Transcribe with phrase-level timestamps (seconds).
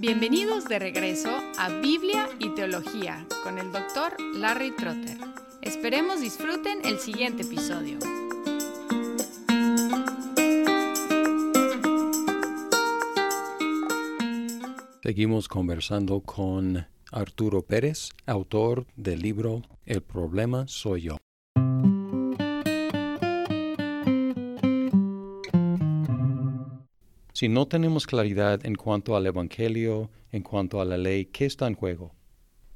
[0.00, 5.18] Bienvenidos de regreso a Biblia y Teología con el doctor Larry Trotter.
[5.60, 7.98] Esperemos disfruten el siguiente episodio.
[15.02, 21.18] Seguimos conversando con Arturo Pérez, autor del libro El problema soy yo.
[27.40, 31.66] Si no tenemos claridad en cuanto al Evangelio, en cuanto a la ley, ¿qué está
[31.66, 32.14] en juego?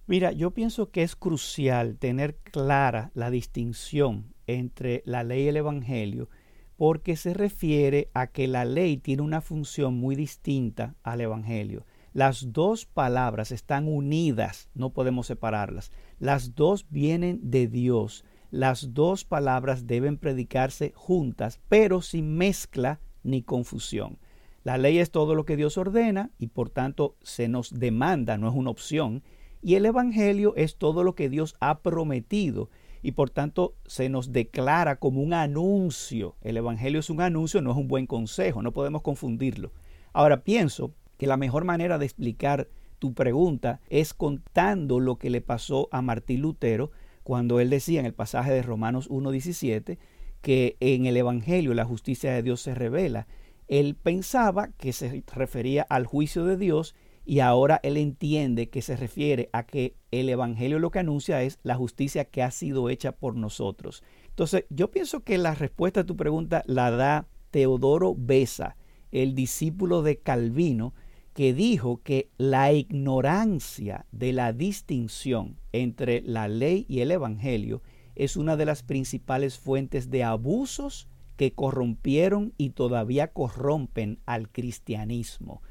[0.07, 5.59] Mira, yo pienso que es crucial tener clara la distinción entre la ley y el
[5.59, 6.31] Evangelio,
[6.79, 11.85] porque se refiere a que la ley tiene una función muy distinta al Evangelio.
[12.15, 15.91] Las dos palabras están unidas, no podemos separarlas.
[16.19, 18.25] Las dos vienen de Dios.
[18.51, 24.17] Las dos palabras deben predicarse juntas, pero sin mezcla ni confusión.
[24.65, 28.49] La ley es todo lo que Dios ordena y por tanto se nos demanda, no
[28.49, 29.23] es una opción.
[29.63, 32.71] Y el Evangelio es todo lo que Dios ha prometido
[33.03, 36.37] y por tanto se nos declara como un anuncio.
[36.41, 39.73] El Evangelio es un anuncio, no es un buen consejo, no podemos confundirlo.
[40.15, 45.43] Ahora pienso que la mejor manera de explicar tu pregunta es contando lo que le
[45.43, 46.91] pasó a Martín Lutero
[47.23, 49.99] cuando él decía en el pasaje de Romanos 1.17
[50.41, 53.27] que en el Evangelio la justicia de Dios se revela.
[53.69, 58.97] Él pensaba que se refería al juicio de Dios y ahora él entiende que se
[58.97, 63.13] refiere a que el Evangelio lo que anuncia es la justicia que ha sido hecha
[63.13, 64.03] por nosotros.
[64.29, 68.77] Entonces, yo pienso que la respuesta a tu pregunta la da Teodoro Besa,
[69.11, 70.93] el discípulo de Calvino,
[71.33, 77.83] que dijo que la ignorancia de la distinción entre la ley y el Evangelio
[78.15, 85.63] es una de las principales fuentes de abusos que corrompieron y todavía corrompen al cristianismo.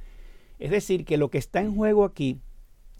[0.59, 2.39] Es decir, que lo que está en juego aquí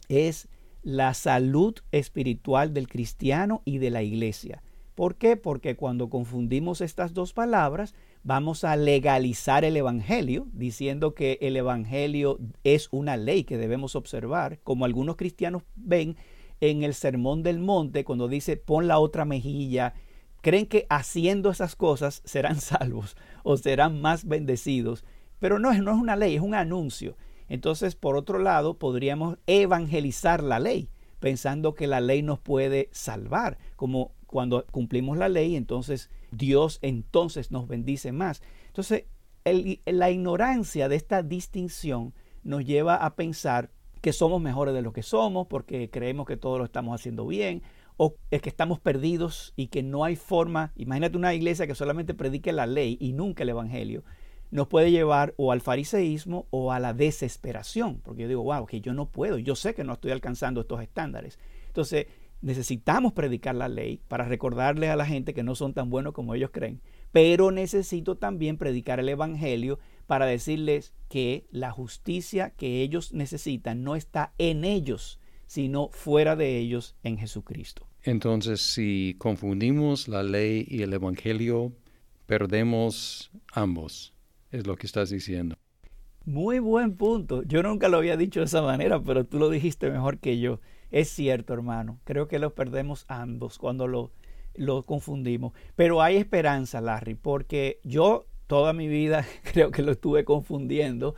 [0.09, 0.47] es
[0.81, 4.61] la salud espiritual del cristiano y de la iglesia.
[4.95, 5.38] ¿Por qué?
[5.38, 12.39] Porque cuando confundimos estas dos palabras, vamos a legalizar el Evangelio, diciendo que el Evangelio
[12.64, 16.15] es una ley que debemos observar, como algunos cristianos ven
[16.61, 19.95] en el Sermón del Monte, cuando dice pon la otra mejilla,
[20.43, 25.05] creen que haciendo esas cosas serán salvos o serán más bendecidos,
[25.39, 27.17] pero no, no es una ley, es un anuncio.
[27.48, 30.89] Entonces, por otro lado, podríamos evangelizar la ley,
[31.20, 37.52] pensando que la ley nos puede salvar, como cuando cumplimos la ley, entonces Dios entonces
[37.52, 38.42] nos bendice más.
[38.67, 39.05] Entonces,
[39.86, 43.71] la ignorancia de esta distinción nos lleva a pensar
[44.02, 47.61] que somos mejores de lo que somos porque creemos que todo lo estamos haciendo bien
[47.98, 50.71] o es que estamos perdidos y que no hay forma.
[50.76, 54.04] Imagínate una iglesia que solamente predique la ley y nunca el evangelio.
[54.52, 58.82] Nos puede llevar o al fariseísmo o a la desesperación, porque yo digo, wow, que
[58.82, 61.39] yo no puedo, yo sé que no estoy alcanzando estos estándares.
[61.67, 62.05] Entonces,
[62.43, 66.36] necesitamos predicar la ley para recordarle a la gente que no son tan buenos como
[66.36, 73.14] ellos creen, pero necesito también predicar el Evangelio para decirles que la justicia que ellos
[73.14, 75.20] necesitan no está en ellos,
[75.53, 77.87] sino fuera de ellos en Jesucristo.
[78.02, 81.71] Entonces, si confundimos la ley y el Evangelio,
[82.25, 84.15] perdemos ambos,
[84.49, 85.55] es lo que estás diciendo.
[86.25, 87.43] Muy buen punto.
[87.43, 90.59] Yo nunca lo había dicho de esa manera, pero tú lo dijiste mejor que yo.
[90.89, 91.99] Es cierto, hermano.
[92.03, 94.11] Creo que lo perdemos ambos cuando lo,
[94.55, 95.53] lo confundimos.
[95.75, 101.14] Pero hay esperanza, Larry, porque yo toda mi vida creo que lo estuve confundiendo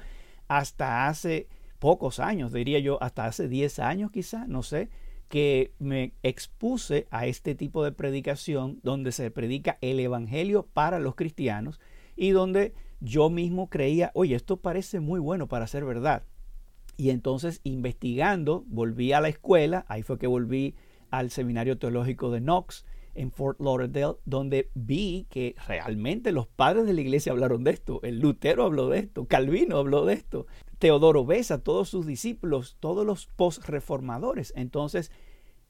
[0.50, 1.48] hasta hace
[1.86, 4.90] pocos años, diría yo, hasta hace 10 años quizá, no sé,
[5.30, 11.14] que me expuse a este tipo de predicación donde se predica el Evangelio para los
[11.14, 11.80] cristianos
[12.16, 16.24] y donde yo mismo creía, oye, esto parece muy bueno para ser verdad.
[16.98, 20.74] Y entonces investigando, volví a la escuela, ahí fue que volví
[21.12, 22.84] al Seminario Teológico de Knox
[23.16, 28.02] en Fort Lauderdale, donde vi que realmente los padres de la iglesia hablaron de esto,
[28.04, 30.48] el Lutero habló de esto, Calvino habló de esto,
[30.80, 34.54] Teodoro Besa, todos sus discípulos, todos los postreformadores.
[34.56, 35.12] Entonces,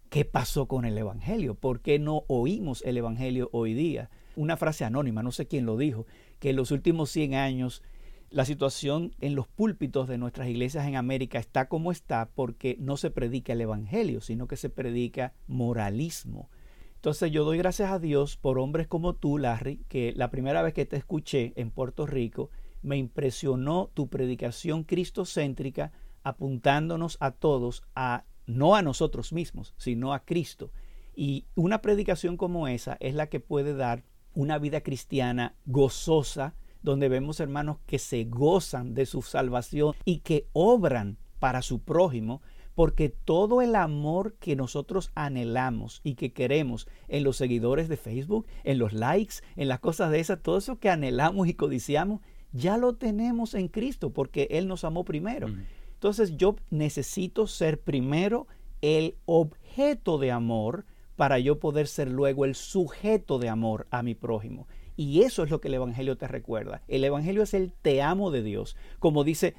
[0.10, 1.56] ¿qué pasó con el Evangelio?
[1.56, 4.10] ¿Por qué no oímos el Evangelio hoy día?
[4.36, 6.06] Una frase anónima, no sé quién lo dijo,
[6.40, 7.84] que en los últimos 100 años
[8.30, 12.98] la situación en los púlpitos de nuestras iglesias en América está como está porque no
[12.98, 16.50] se predica el Evangelio, sino que se predica moralismo.
[16.96, 20.74] Entonces yo doy gracias a Dios por hombres como tú, Larry, que la primera vez
[20.74, 22.50] que te escuché en Puerto Rico,
[22.86, 25.92] me impresionó tu predicación cristocéntrica
[26.24, 30.72] apuntándonos a todos a no a nosotros mismos, sino a Cristo.
[31.16, 34.04] Y una predicación como esa es la que puede dar
[34.36, 36.54] una vida cristiana gozosa,
[36.84, 42.42] donde vemos hermanos que se gozan de su salvación y que obran para su prójimo,
[42.76, 48.46] porque todo el amor que nosotros anhelamos y que queremos en los seguidores de Facebook,
[48.64, 52.22] en los likes, en las cosas de esas, todo eso que anhelamos y codiciamos,
[52.56, 55.48] ya lo tenemos en Cristo porque Él nos amó primero.
[55.94, 58.48] Entonces yo necesito ser primero
[58.82, 60.86] el objeto de amor
[61.16, 64.68] para yo poder ser luego el sujeto de amor a mi prójimo.
[64.98, 66.82] Y eso es lo que el Evangelio te recuerda.
[66.88, 68.78] El Evangelio es el te amo de Dios.
[69.00, 69.56] Como dice,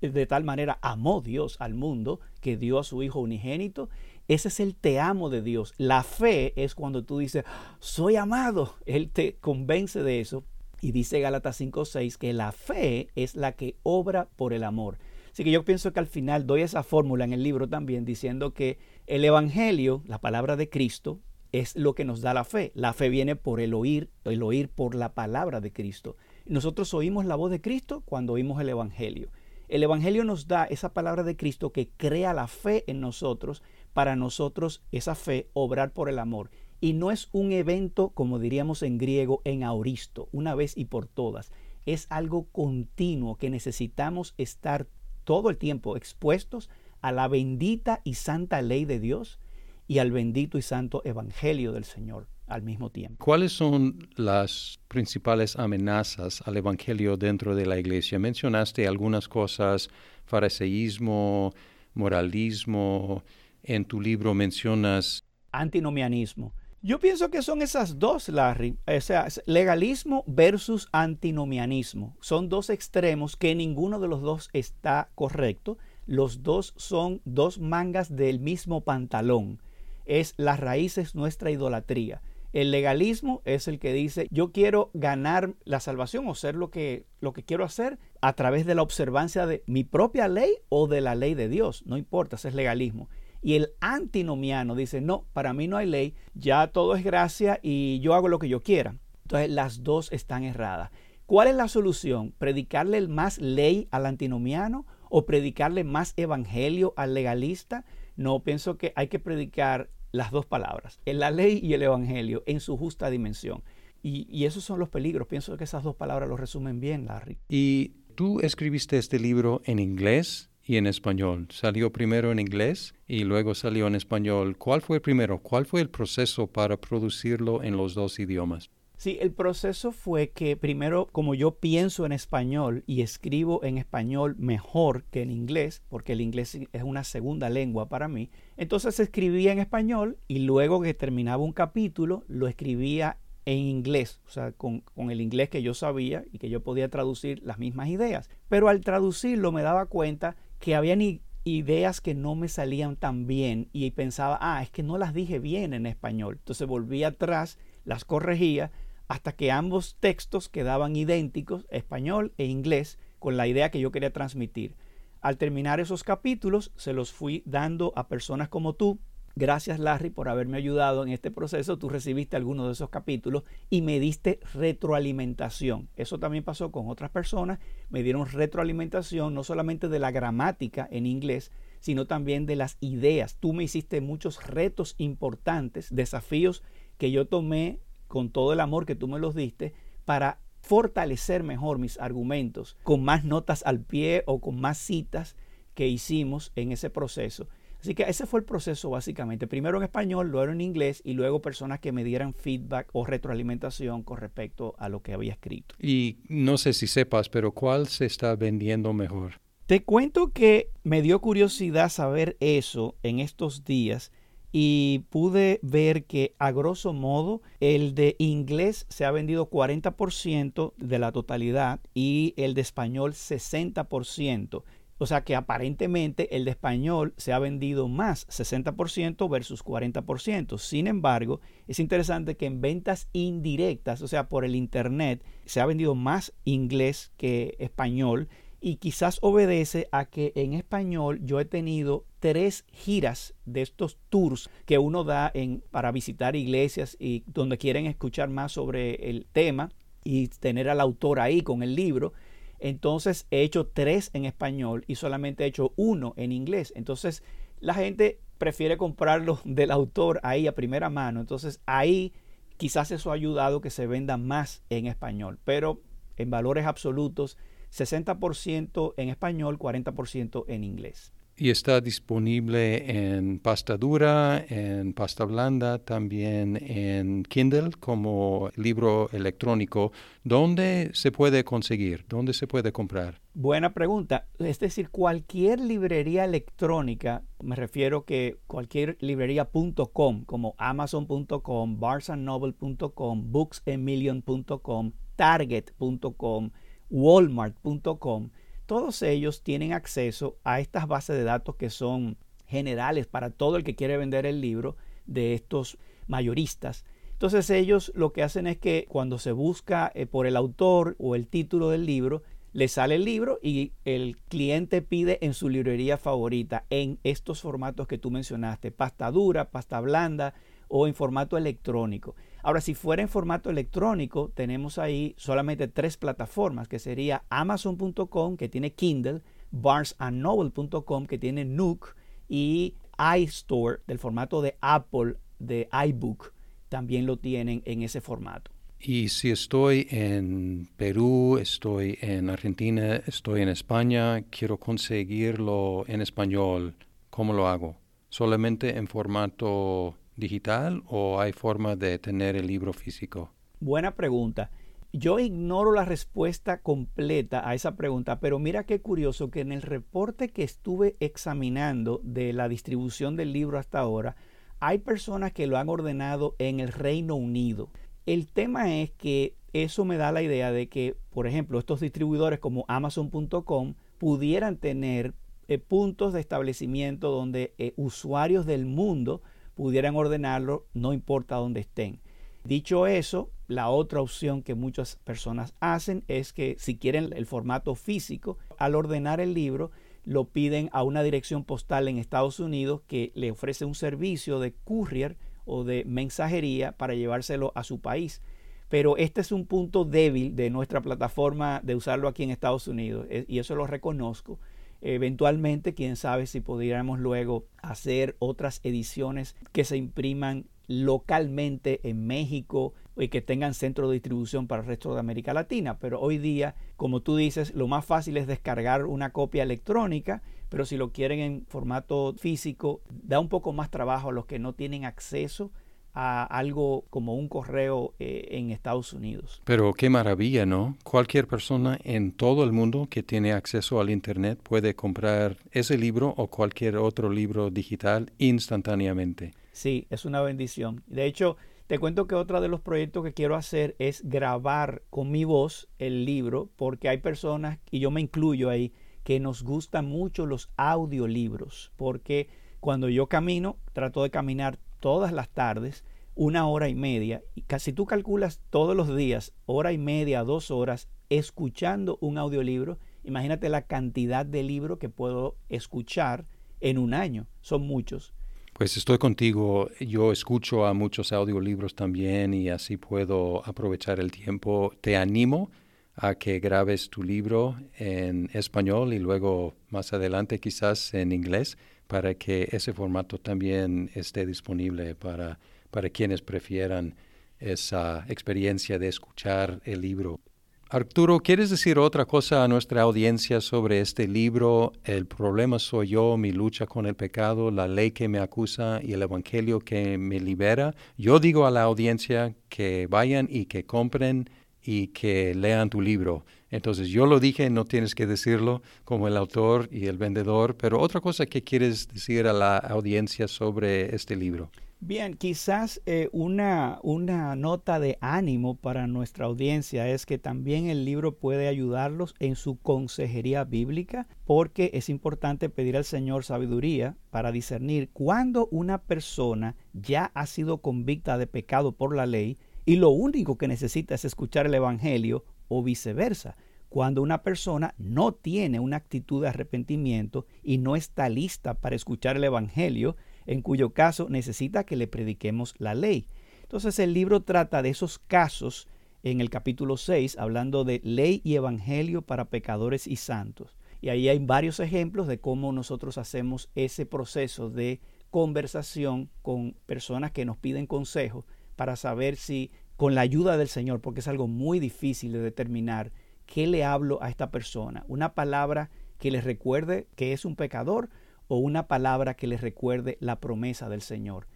[0.00, 3.88] de tal manera amó Dios al mundo que dio a su Hijo unigénito.
[4.28, 5.72] Ese es el te amo de Dios.
[5.78, 7.44] La fe es cuando tú dices,
[7.78, 8.74] soy amado.
[8.84, 10.44] Él te convence de eso.
[10.80, 14.98] Y dice Gálatas 5.6 que la fe es la que obra por el amor.
[15.32, 18.54] Así que yo pienso que al final doy esa fórmula en el libro también diciendo
[18.54, 21.20] que el Evangelio, la palabra de Cristo,
[21.52, 22.72] es lo que nos da la fe.
[22.74, 26.16] La fe viene por el oír, el oír por la palabra de Cristo.
[26.46, 29.30] Nosotros oímos la voz de Cristo cuando oímos el Evangelio.
[29.68, 33.62] El Evangelio nos da esa palabra de Cristo que crea la fe en nosotros,
[33.92, 36.50] para nosotros esa fe obrar por el amor.
[36.86, 41.08] Y no es un evento, como diríamos en griego, en auristo, una vez y por
[41.08, 41.50] todas.
[41.84, 44.86] Es algo continuo que necesitamos estar
[45.24, 49.40] todo el tiempo expuestos a la bendita y santa ley de Dios
[49.88, 53.24] y al bendito y santo evangelio del Señor al mismo tiempo.
[53.24, 58.20] ¿Cuáles son las principales amenazas al Evangelio dentro de la iglesia?
[58.20, 59.88] Mencionaste algunas cosas,
[60.24, 61.52] fariseísmo,
[61.94, 63.24] moralismo.
[63.64, 65.24] En tu libro mencionas...
[65.50, 66.52] Antinomianismo.
[66.86, 68.78] Yo pienso que son esas dos, Larry.
[68.86, 72.16] O sea, legalismo versus antinomianismo.
[72.20, 75.78] Son dos extremos que ninguno de los dos está correcto.
[76.06, 79.60] Los dos son dos mangas del mismo pantalón.
[80.04, 82.22] Es la raíz es nuestra idolatría.
[82.52, 87.04] El legalismo es el que dice, yo quiero ganar la salvación o ser lo que,
[87.18, 91.00] lo que quiero hacer a través de la observancia de mi propia ley o de
[91.00, 91.82] la ley de Dios.
[91.84, 93.08] No importa, ese es legalismo.
[93.46, 98.00] Y el antinomiano dice, no, para mí no hay ley, ya todo es gracia y
[98.00, 98.96] yo hago lo que yo quiera.
[99.22, 100.90] Entonces las dos están erradas.
[101.26, 102.34] ¿Cuál es la solución?
[102.38, 107.84] ¿Predicarle más ley al antinomiano o predicarle más evangelio al legalista?
[108.16, 112.58] No, pienso que hay que predicar las dos palabras, la ley y el evangelio, en
[112.58, 113.62] su justa dimensión.
[114.02, 115.28] Y, esos son los peligros.
[115.28, 117.38] Pienso que esas dos palabras lo resumen bien, Larry.
[117.48, 121.46] Y tú escribiste este libro en inglés y en español.
[121.50, 124.56] Salió primero en inglés y luego salió en español.
[124.58, 125.38] ¿Cuál fue primero?
[125.38, 128.70] ¿Cuál fue el proceso para producirlo en los dos idiomas?
[128.98, 134.36] Sí, el proceso fue que primero, como yo pienso en español y escribo en español
[134.38, 139.52] mejor que en inglés, porque el inglés es una segunda lengua para mí, entonces escribía
[139.52, 144.80] en español y luego que terminaba un capítulo lo escribía en inglés, o sea, con,
[144.80, 148.28] con, el inglés que yo sabía y que yo podía traducir las mismas ideas.
[148.48, 150.96] Pero al traducirlo me daba cuenta que había
[151.44, 155.38] ideas que no me salían tan bien y pensaba, ah, es que no las dije
[155.38, 156.36] bien en español.
[156.38, 158.72] Entonces volvía atrás, las corregía
[159.08, 164.12] hasta que ambos textos quedaban idénticos, español e inglés, con la idea que yo quería
[164.12, 164.76] transmitir.
[165.20, 169.00] Al terminar esos capítulos, se los fui dando a personas como tú.
[169.38, 171.76] Gracias Larry por haberme ayudado en este proceso.
[171.76, 175.90] Tú recibiste algunos de esos capítulos y me diste retroalimentación.
[175.94, 177.58] Eso también pasó con otras personas.
[177.90, 183.36] Me dieron retroalimentación no solamente de la gramática en inglés, sino también de las ideas.
[183.38, 186.62] Tú me hiciste muchos retos importantes, desafíos
[186.96, 187.78] que yo tomé
[188.08, 189.74] con todo el amor que tú me los diste
[190.06, 195.36] para fortalecer mejor mis argumentos con más notas al pie o con más citas
[195.74, 197.48] que hicimos en ese proceso.
[197.80, 199.46] Así que ese fue el proceso básicamente.
[199.46, 204.02] Primero en español, luego en inglés y luego personas que me dieran feedback o retroalimentación
[204.02, 205.74] con respecto a lo que había escrito.
[205.80, 209.40] Y no sé si sepas, pero ¿cuál se está vendiendo mejor?
[209.66, 214.12] Te cuento que me dio curiosidad saber eso en estos días
[214.52, 220.98] y pude ver que a grosso modo el de inglés se ha vendido 40% de
[220.98, 224.62] la totalidad y el de español 60%.
[224.98, 230.58] O sea que aparentemente el de español se ha vendido más 60% versus 40%.
[230.58, 235.66] Sin embargo, es interesante que en ventas indirectas, o sea, por el Internet, se ha
[235.66, 238.28] vendido más inglés que español
[238.60, 244.50] y quizás obedece a que en español yo he tenido tres giras de estos tours
[244.64, 249.70] que uno da en, para visitar iglesias y donde quieren escuchar más sobre el tema
[250.02, 252.12] y tener al autor ahí con el libro.
[252.58, 256.72] Entonces he hecho tres en español y solamente he hecho uno en inglés.
[256.76, 257.22] Entonces
[257.60, 261.20] la gente prefiere comprarlo del autor ahí a primera mano.
[261.20, 262.12] Entonces ahí
[262.56, 265.38] quizás eso ha ayudado que se venda más en español.
[265.44, 265.80] Pero
[266.16, 267.36] en valores absolutos
[267.72, 271.12] 60% en español, 40% en inglés.
[271.38, 279.92] Y está disponible en pasta dura, en pasta blanda, también en Kindle como libro electrónico.
[280.24, 282.06] ¿Dónde se puede conseguir?
[282.08, 283.20] ¿Dónde se puede comprar?
[283.34, 284.28] Buena pregunta.
[284.38, 296.50] Es decir, cualquier librería electrónica, me refiero que cualquier librería.com como amazon.com, barsandnoble.com, booksemillion.com, target.com,
[296.88, 298.30] walmart.com,
[298.66, 303.64] todos ellos tienen acceso a estas bases de datos que son generales para todo el
[303.64, 306.84] que quiere vender el libro de estos mayoristas.
[307.12, 311.14] Entonces ellos lo que hacen es que cuando se busca eh, por el autor o
[311.14, 315.98] el título del libro, le sale el libro y el cliente pide en su librería
[315.98, 320.34] favorita en estos formatos que tú mencionaste, pasta dura, pasta blanda
[320.68, 322.14] o en formato electrónico.
[322.42, 328.48] Ahora, si fuera en formato electrónico, tenemos ahí solamente tres plataformas, que sería amazon.com, que
[328.48, 331.94] tiene Kindle, barnesandnoble.com, que tiene Nook,
[332.28, 332.74] y
[333.18, 336.32] iStore, del formato de Apple, de iBook,
[336.68, 338.50] también lo tienen en ese formato.
[338.78, 346.74] Y si estoy en Perú, estoy en Argentina, estoy en España, quiero conseguirlo en español,
[347.10, 347.76] ¿cómo lo hago?
[348.08, 353.32] ¿Solamente en formato digital o hay forma de tener el libro físico?
[353.60, 354.50] Buena pregunta.
[354.92, 359.62] Yo ignoro la respuesta completa a esa pregunta, pero mira qué curioso que en el
[359.62, 364.16] reporte que estuve examinando de la distribución del libro hasta ahora,
[364.58, 367.68] hay personas que lo han ordenado en el Reino Unido.
[368.06, 372.38] El tema es que eso me da la idea de que, por ejemplo, estos distribuidores
[372.38, 375.14] como Amazon.com pudieran tener
[375.48, 379.22] eh, puntos de establecimiento donde eh, usuarios del mundo
[379.56, 381.98] pudieran ordenarlo, no importa dónde estén.
[382.44, 387.74] Dicho eso, la otra opción que muchas personas hacen es que si quieren el formato
[387.74, 389.72] físico, al ordenar el libro,
[390.04, 394.52] lo piden a una dirección postal en Estados Unidos que le ofrece un servicio de
[394.52, 398.22] courier o de mensajería para llevárselo a su país.
[398.68, 403.06] Pero este es un punto débil de nuestra plataforma de usarlo aquí en Estados Unidos
[403.10, 404.38] eh, y eso lo reconozco.
[404.80, 412.74] Eventualmente, quién sabe si pudiéramos luego hacer otras ediciones que se impriman localmente en México
[412.96, 415.78] y que tengan centro de distribución para el resto de América Latina.
[415.78, 420.64] Pero hoy día, como tú dices, lo más fácil es descargar una copia electrónica, pero
[420.64, 424.54] si lo quieren en formato físico, da un poco más trabajo a los que no
[424.54, 425.52] tienen acceso
[425.98, 429.40] a algo como un correo eh, en Estados Unidos.
[429.44, 430.76] Pero qué maravilla, ¿no?
[430.84, 436.12] Cualquier persona en todo el mundo que tiene acceso al Internet puede comprar ese libro
[436.18, 439.32] o cualquier otro libro digital instantáneamente.
[439.52, 440.82] Sí, es una bendición.
[440.86, 445.10] De hecho, te cuento que otro de los proyectos que quiero hacer es grabar con
[445.10, 449.86] mi voz el libro, porque hay personas, y yo me incluyo ahí, que nos gustan
[449.86, 452.28] mucho los audiolibros, porque
[452.60, 457.72] cuando yo camino, trato de caminar todas las tardes, una hora y media, y casi
[457.72, 463.62] tú calculas todos los días, hora y media, dos horas, escuchando un audiolibro, imagínate la
[463.62, 466.26] cantidad de libros que puedo escuchar
[466.60, 468.14] en un año, son muchos.
[468.54, 474.72] Pues estoy contigo, yo escucho a muchos audiolibros también y así puedo aprovechar el tiempo.
[474.80, 475.50] Te animo
[475.94, 482.14] a que grabes tu libro en español y luego más adelante quizás en inglés para
[482.14, 485.38] que ese formato también esté disponible para,
[485.70, 486.94] para quienes prefieran
[487.38, 490.20] esa experiencia de escuchar el libro.
[490.68, 494.72] Arturo, ¿quieres decir otra cosa a nuestra audiencia sobre este libro?
[494.82, 498.92] El problema soy yo, mi lucha con el pecado, la ley que me acusa y
[498.92, 500.74] el evangelio que me libera.
[500.96, 504.28] Yo digo a la audiencia que vayan y que compren
[504.66, 506.24] y que lean tu libro.
[506.50, 510.80] Entonces yo lo dije, no tienes que decirlo como el autor y el vendedor, pero
[510.80, 514.50] otra cosa que quieres decir a la audiencia sobre este libro.
[514.78, 520.84] Bien, quizás eh, una, una nota de ánimo para nuestra audiencia es que también el
[520.84, 527.32] libro puede ayudarlos en su consejería bíblica porque es importante pedir al Señor sabiduría para
[527.32, 532.90] discernir cuando una persona ya ha sido convicta de pecado por la ley y lo
[532.90, 536.36] único que necesita es escuchar el Evangelio o viceversa.
[536.68, 542.16] Cuando una persona no tiene una actitud de arrepentimiento y no está lista para escuchar
[542.16, 546.08] el Evangelio, en cuyo caso necesita que le prediquemos la ley.
[546.42, 548.66] Entonces el libro trata de esos casos
[549.04, 553.56] en el capítulo 6, hablando de ley y evangelio para pecadores y santos.
[553.80, 557.80] Y ahí hay varios ejemplos de cómo nosotros hacemos ese proceso de
[558.10, 561.24] conversación con personas que nos piden consejo
[561.56, 565.92] para saber si con la ayuda del Señor, porque es algo muy difícil de determinar
[566.26, 567.84] ¿qué le hablo a esta persona?
[567.88, 570.90] ¿Una palabra que le recuerde que es un pecador
[571.28, 574.26] o una palabra que le recuerde la promesa del Señor?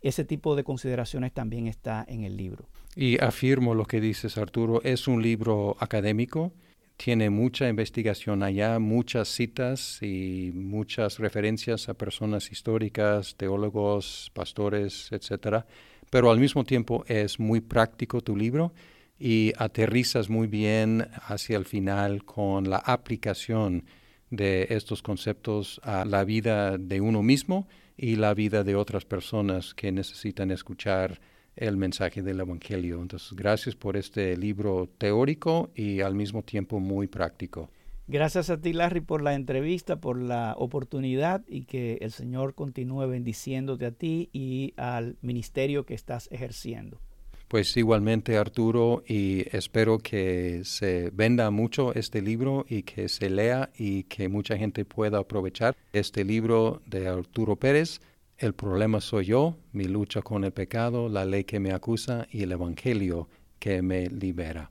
[0.00, 2.68] Ese tipo de consideraciones también está en el libro.
[2.96, 6.52] Y afirmo lo que dices, Arturo, es un libro académico,
[6.96, 15.66] tiene mucha investigación allá, muchas citas y muchas referencias a personas históricas, teólogos, pastores, etcétera.
[16.10, 18.72] Pero al mismo tiempo es muy práctico tu libro
[19.18, 23.84] y aterrizas muy bien hacia el final con la aplicación
[24.30, 29.74] de estos conceptos a la vida de uno mismo y la vida de otras personas
[29.74, 31.20] que necesitan escuchar
[31.54, 33.02] el mensaje del Evangelio.
[33.02, 37.70] Entonces, gracias por este libro teórico y al mismo tiempo muy práctico.
[38.10, 43.06] Gracias a ti, Larry, por la entrevista, por la oportunidad y que el Señor continúe
[43.06, 47.00] bendiciéndote a ti y al ministerio que estás ejerciendo.
[47.46, 53.70] Pues igualmente, Arturo, y espero que se venda mucho este libro y que se lea
[53.76, 58.00] y que mucha gente pueda aprovechar este libro de Arturo Pérez
[58.40, 62.42] el problema soy yo, mi lucha con el pecado, la ley que me acusa y
[62.42, 64.70] el Evangelio que me libera.